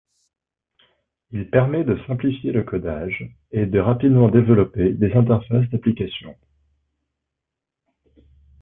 [1.29, 6.35] Il permet de simplifier le codage et de rapidement développer des interfaces d'applications.